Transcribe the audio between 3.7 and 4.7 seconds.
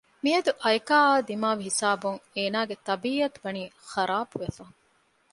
ޚަރާބުވެފަ